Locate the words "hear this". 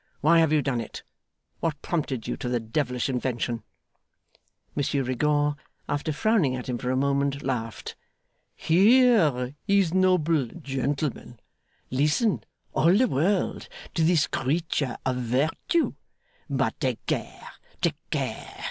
8.55-9.93